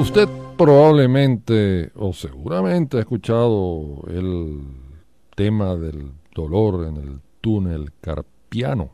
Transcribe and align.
Usted 0.00 0.30
probablemente 0.56 1.92
o 1.94 2.14
seguramente 2.14 2.96
ha 2.96 3.00
escuchado 3.00 4.02
el 4.08 4.62
tema 5.36 5.76
del 5.76 6.12
dolor 6.34 6.86
en 6.86 6.96
el 6.96 7.20
túnel 7.42 7.92
carpiano, 8.00 8.88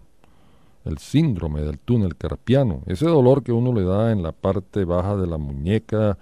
el 0.85 0.99
síndrome 0.99 1.61
del 1.63 1.79
túnel 1.79 2.17
carpiano, 2.17 2.83
ese 2.87 3.07
dolor 3.07 3.45
que 3.45 3.53
uno 3.53 3.73
le 3.73 3.85
da 3.85 4.11
en 4.11 4.25
la 4.25 4.33
parte 4.33 4.85
baja 4.85 5.17
de 5.17 5.29
la 5.29 5.39
muñeca, 5.39 6.19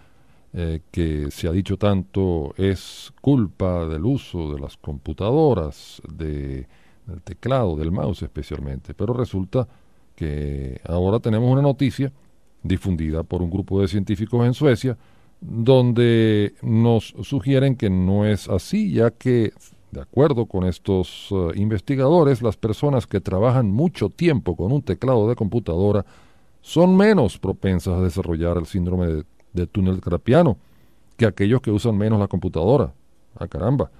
eh, 0.52 0.82
que 0.90 1.30
se 1.30 1.48
ha 1.48 1.52
dicho 1.52 1.78
tanto 1.78 2.52
es 2.58 3.10
culpa 3.22 3.86
del 3.86 4.04
uso 4.04 4.52
de 4.52 4.60
las 4.60 4.76
computadoras, 4.76 6.02
de, 6.12 6.68
del 7.06 7.22
teclado, 7.24 7.74
del 7.74 7.90
mouse 7.90 8.24
especialmente, 8.24 8.92
pero 8.92 9.14
resulta 9.14 9.66
que 10.14 10.78
ahora 10.84 11.20
tenemos 11.20 11.50
una 11.50 11.62
noticia 11.62 12.12
difundida 12.64 13.22
por 13.22 13.42
un 13.42 13.50
grupo 13.50 13.80
de 13.80 13.86
científicos 13.86 14.44
en 14.44 14.54
Suecia, 14.54 14.96
donde 15.40 16.54
nos 16.62 17.14
sugieren 17.22 17.76
que 17.76 17.90
no 17.90 18.26
es 18.26 18.48
así, 18.48 18.92
ya 18.92 19.10
que, 19.10 19.52
de 19.92 20.00
acuerdo 20.00 20.46
con 20.46 20.64
estos 20.64 21.30
uh, 21.30 21.52
investigadores, 21.54 22.42
las 22.42 22.56
personas 22.56 23.06
que 23.06 23.20
trabajan 23.20 23.70
mucho 23.70 24.08
tiempo 24.08 24.56
con 24.56 24.72
un 24.72 24.82
teclado 24.82 25.28
de 25.28 25.36
computadora 25.36 26.04
son 26.62 26.96
menos 26.96 27.38
propensas 27.38 27.94
a 27.94 28.02
desarrollar 28.02 28.56
el 28.56 28.66
síndrome 28.66 29.06
de, 29.06 29.24
de 29.52 29.66
túnel 29.66 30.00
carpiano 30.00 30.56
que 31.16 31.26
aquellos 31.26 31.60
que 31.60 31.70
usan 31.70 31.96
menos 31.96 32.18
la 32.18 32.26
computadora. 32.26 32.92
Ah, 33.38 33.46
caramba. 33.46 33.90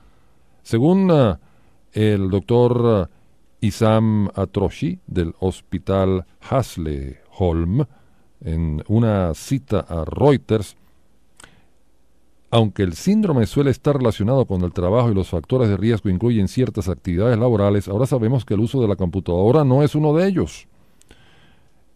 Según 0.62 1.10
uh, 1.10 1.36
el 1.92 2.30
doctor 2.30 2.80
uh, 2.80 3.06
Isam 3.60 4.30
Atroshi 4.34 4.98
del 5.06 5.34
hospital 5.40 6.24
Hasleholm, 6.40 7.84
en 8.44 8.84
una 8.88 9.34
cita 9.34 9.80
a 9.80 10.04
Reuters, 10.04 10.76
aunque 12.50 12.84
el 12.84 12.92
síndrome 12.92 13.46
suele 13.46 13.70
estar 13.70 13.96
relacionado 13.96 14.44
con 14.46 14.62
el 14.62 14.72
trabajo 14.72 15.10
y 15.10 15.14
los 15.14 15.28
factores 15.28 15.68
de 15.68 15.76
riesgo 15.76 16.08
incluyen 16.08 16.46
ciertas 16.46 16.88
actividades 16.88 17.36
laborales, 17.36 17.88
ahora 17.88 18.06
sabemos 18.06 18.44
que 18.44 18.54
el 18.54 18.60
uso 18.60 18.80
de 18.80 18.86
la 18.86 18.94
computadora 18.94 19.64
no 19.64 19.82
es 19.82 19.96
uno 19.96 20.14
de 20.14 20.28
ellos. 20.28 20.68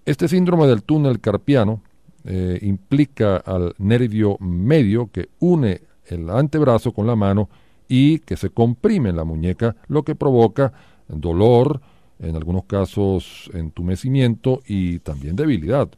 Este 0.04 0.26
síndrome 0.26 0.66
del 0.66 0.82
túnel 0.82 1.20
carpiano 1.20 1.82
eh, 2.24 2.58
implica 2.62 3.36
al 3.36 3.74
nervio 3.78 4.36
medio 4.40 5.10
que 5.12 5.28
une 5.38 5.82
el 6.06 6.28
antebrazo 6.30 6.92
con 6.92 7.06
la 7.06 7.14
mano 7.14 7.48
y 7.86 8.18
que 8.20 8.36
se 8.36 8.50
comprime 8.50 9.10
en 9.10 9.16
la 9.16 9.24
muñeca, 9.24 9.76
lo 9.86 10.02
que 10.02 10.14
provoca 10.14 10.72
dolor, 11.08 11.80
en 12.18 12.34
algunos 12.34 12.64
casos 12.64 13.48
entumecimiento 13.54 14.60
y 14.66 14.98
también 14.98 15.36
debilidad. 15.36 15.88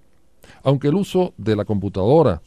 Aunque 0.62 0.89
el 0.89 0.94
uso 0.94 1.33
de 1.36 1.56
la 1.56 1.64
computadora 1.64 2.42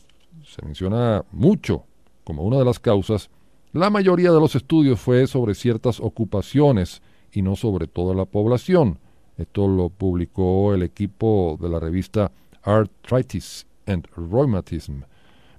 se 0.45 0.63
menciona 0.65 1.23
mucho 1.31 1.83
como 2.23 2.43
una 2.43 2.57
de 2.57 2.65
las 2.65 2.79
causas, 2.79 3.29
la 3.71 3.89
mayoría 3.89 4.31
de 4.31 4.39
los 4.39 4.55
estudios 4.55 4.99
fue 4.99 5.25
sobre 5.25 5.55
ciertas 5.55 5.99
ocupaciones 5.99 7.01
y 7.31 7.41
no 7.41 7.55
sobre 7.55 7.87
toda 7.87 8.13
la 8.13 8.25
población. 8.25 8.99
Esto 9.37 9.67
lo 9.67 9.89
publicó 9.89 10.73
el 10.75 10.83
equipo 10.83 11.57
de 11.59 11.69
la 11.69 11.79
revista 11.79 12.31
Arthritis 12.61 13.65
and 13.87 14.07
Rheumatism 14.15 15.01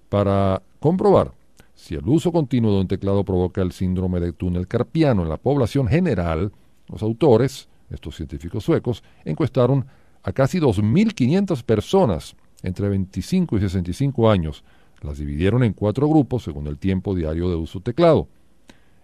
para 0.08 0.62
comprobar 0.78 1.32
si 1.74 1.96
el 1.96 2.08
uso 2.08 2.30
continuo 2.30 2.72
de 2.72 2.80
un 2.82 2.88
teclado 2.88 3.24
provoca 3.24 3.62
el 3.62 3.72
síndrome 3.72 4.20
de 4.20 4.32
túnel 4.32 4.68
carpiano 4.68 5.22
en 5.22 5.28
la 5.28 5.38
población 5.38 5.88
general. 5.88 6.52
Los 6.86 7.02
autores, 7.02 7.68
estos 7.90 8.14
científicos 8.14 8.62
suecos, 8.62 9.02
encuestaron 9.24 9.86
a 10.22 10.32
casi 10.32 10.60
2.500 10.60 11.64
personas 11.64 12.36
entre 12.64 12.88
25 12.88 13.56
y 13.56 13.60
65 13.60 14.28
años. 14.28 14.64
Las 15.00 15.18
dividieron 15.18 15.62
en 15.62 15.74
cuatro 15.74 16.08
grupos 16.08 16.42
según 16.42 16.66
el 16.66 16.78
tiempo 16.78 17.14
diario 17.14 17.48
de 17.48 17.54
uso 17.54 17.80
teclado. 17.80 18.26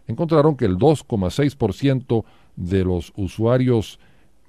Encontraron 0.09 0.57
que 0.57 0.65
el 0.65 0.77
2,6% 0.77 2.25
de 2.57 2.85
los 2.85 3.13
usuarios 3.17 4.01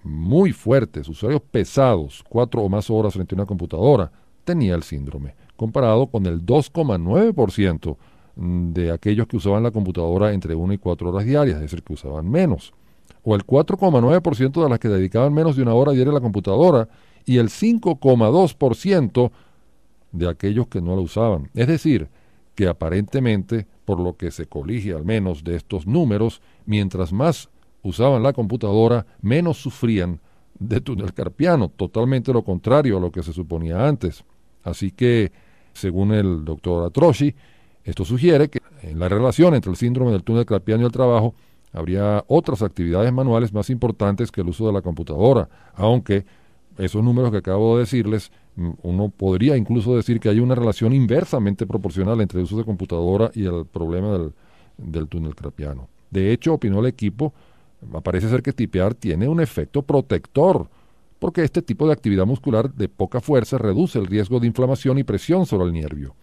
muy 0.04 0.54
fuertes, 0.54 1.08
usuarios 1.08 1.42
pesados, 1.52 2.24
cuatro 2.28 2.62
o 2.62 2.70
más 2.70 2.90
horas 2.90 3.14
frente 3.14 3.36
a 3.36 3.38
una 3.38 3.46
computadora, 3.46 4.12
tenía 4.44 4.74
el 4.74 4.82
síndrome, 4.82 5.36
comparado 5.56 6.08
con 6.08 6.26
el 6.26 6.44
2,9% 6.44 7.98
de 8.74 8.92
aquellos 8.92 9.28
que 9.28 9.38
usaban 9.38 9.62
la 9.62 9.70
computadora 9.70 10.34
entre 10.34 10.56
1 10.56 10.74
y 10.74 10.78
4 10.80 11.10
horas 11.10 11.26
diarias, 11.26 11.58
es 11.58 11.64
decir, 11.64 11.84
que 11.84 11.94
usaban 11.94 12.32
menos 12.32 12.74
o 13.24 13.36
el 13.36 13.46
4,9% 13.46 14.64
de 14.64 14.70
las 14.70 14.80
que 14.80 14.88
dedicaban 14.88 15.34
menos 15.34 15.56
de 15.56 15.62
una 15.62 15.74
hora 15.74 15.92
diaria 15.92 16.12
a 16.12 16.16
la 16.16 16.22
computadora 16.22 16.88
y 17.26 17.38
el 17.38 17.50
5,2% 17.50 19.32
de 20.12 20.30
aquellos 20.30 20.68
que 20.68 20.82
no 20.82 20.96
la 20.96 21.02
usaban. 21.02 21.50
Es 21.54 21.68
decir, 21.68 22.10
que 22.56 22.68
aparentemente, 22.68 23.66
por 23.86 24.00
lo 24.00 24.18
que 24.18 24.32
se 24.32 24.46
colige 24.46 24.94
al 24.94 25.06
menos 25.06 25.44
de 25.44 25.56
estos 25.56 25.88
números, 25.88 26.42
mientras 26.66 27.14
más 27.14 27.50
usaban 27.82 28.24
la 28.24 28.34
computadora, 28.34 29.06
menos 29.22 29.58
sufrían 29.58 30.20
de 30.60 30.82
túnel 30.82 31.14
carpiano, 31.14 31.70
totalmente 31.70 32.32
lo 32.32 32.44
contrario 32.44 32.98
a 32.98 33.00
lo 33.00 33.12
que 33.12 33.24
se 33.24 33.34
suponía 33.34 33.88
antes. 33.88 34.24
Así 34.64 34.92
que, 34.92 35.32
según 35.74 36.14
el 36.14 36.46
doctor 36.46 36.86
Atroshi, 36.86 37.34
esto 37.84 38.06
sugiere 38.06 38.50
que 38.50 38.60
en 38.84 39.00
la 39.00 39.10
relación 39.10 39.56
entre 39.56 39.72
el 39.72 39.78
síndrome 39.78 40.12
del 40.12 40.24
túnel 40.24 40.46
carpiano 40.46 40.84
y 40.84 40.86
el 40.86 40.92
trabajo 40.92 41.34
habría 41.74 42.24
otras 42.28 42.62
actividades 42.62 43.12
manuales 43.12 43.54
más 43.54 43.70
importantes 43.70 44.32
que 44.32 44.42
el 44.42 44.50
uso 44.50 44.68
de 44.68 44.74
la 44.74 44.82
computadora, 44.82 45.50
aunque 45.74 46.26
esos 46.78 47.04
números 47.04 47.32
que 47.32 47.38
acabo 47.38 47.76
de 47.76 47.82
decirles, 47.82 48.32
mm, 48.56 48.72
uno 48.84 49.10
podría 49.10 49.58
incluso 49.58 49.96
decir 49.96 50.20
que 50.20 50.30
hay 50.30 50.40
una 50.40 50.56
relación 50.56 50.94
inversamente 50.94 51.66
proporcional 51.66 52.22
entre 52.22 52.40
el 52.40 52.46
uso 52.46 52.58
de 52.58 52.66
computadora 52.66 53.32
y 53.34 53.46
el 53.46 53.66
problema 53.66 54.14
del, 54.14 54.34
del 54.78 55.08
túnel 55.08 55.36
crapiano. 55.36 55.90
De 56.10 56.32
hecho, 56.32 56.54
opinó 56.54 56.80
el 56.80 56.88
equipo, 56.88 57.34
parece 58.04 58.30
ser 58.30 58.42
que 58.42 58.54
tipear 58.54 58.94
tiene 58.94 59.28
un 59.28 59.40
efecto 59.40 59.82
protector, 59.82 60.68
porque 61.20 61.44
este 61.44 61.62
tipo 61.62 61.86
de 61.86 61.94
actividad 61.94 62.26
muscular 62.26 62.74
de 62.74 62.90
poca 62.90 63.22
fuerza 63.22 63.58
reduce 63.58 64.00
el 64.00 64.08
riesgo 64.08 64.40
de 64.40 64.48
inflamación 64.48 64.98
y 64.98 65.04
presión 65.04 65.46
sobre 65.46 65.66
el 65.66 65.74
nervio. 65.74 66.16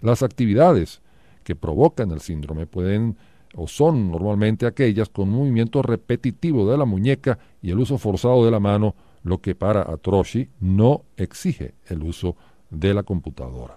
Las 0.00 0.22
actividades 0.22 1.00
que 1.44 1.54
provocan 1.54 2.10
el 2.10 2.20
síndrome 2.20 2.66
pueden 2.66 3.16
o 3.54 3.66
son 3.66 4.10
normalmente 4.10 4.66
aquellas 4.66 5.08
con 5.08 5.30
movimiento 5.30 5.82
repetitivo 5.82 6.70
de 6.70 6.76
la 6.76 6.84
muñeca 6.84 7.38
y 7.62 7.70
el 7.70 7.78
uso 7.78 7.98
forzado 7.98 8.44
de 8.44 8.50
la 8.50 8.60
mano, 8.60 8.94
lo 9.26 9.38
que 9.38 9.56
para 9.56 9.82
Atroshi 9.82 10.50
no 10.60 11.02
exige 11.16 11.74
el 11.88 12.04
uso 12.04 12.36
de 12.70 12.94
la 12.94 13.02
computadora. 13.02 13.76